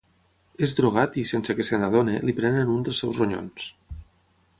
[0.67, 3.69] És drogat i, Sense que se n'adoni, li prenen un dels seus ronyons.